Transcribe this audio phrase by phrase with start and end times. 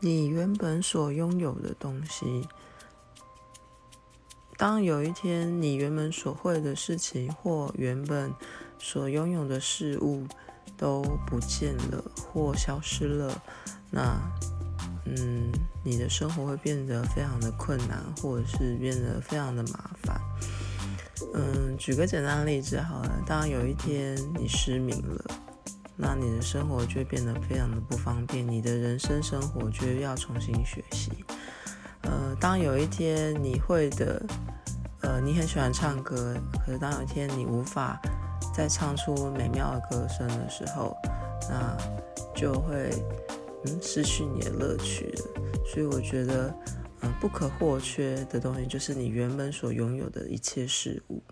[0.00, 2.48] 你原本所拥有的东西。
[4.56, 8.30] 当有一天你原本所会的事情或原本
[8.78, 10.26] 所拥有的事物
[10.76, 12.02] 都不见了
[12.32, 13.42] 或消失了，
[13.90, 14.20] 那，
[15.04, 15.50] 嗯，
[15.82, 20.20] 你的生活会变得非常的困难，或者是变得非常的麻烦。
[21.34, 25.24] 嗯，举个简单的例子好了，当有一天你失明了，
[26.00, 31.12] 那你的生活就会变得非常的不方便，你的人生生活就要重新学习。
[32.02, 34.22] 呃，当有一天你会的。
[35.02, 37.98] 呃，你很喜欢唱歌，可是当有一天你无法
[38.54, 40.94] 再唱出美妙的歌声的时候，
[41.48, 41.74] 那
[42.34, 42.90] 就会
[43.64, 45.42] 嗯失去你的乐趣了。
[45.72, 46.54] 所以我觉得，
[47.00, 51.22] 嗯，不可或缺的东西就是你原本所拥有的一切事物。